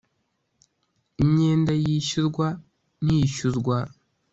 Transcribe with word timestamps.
imyenda 1.23 1.71
yishyurwa 1.83 2.47
n 3.03 3.05
iyishyuzwa 3.15 3.77